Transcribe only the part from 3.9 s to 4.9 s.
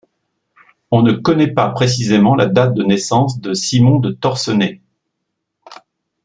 de Torcenay.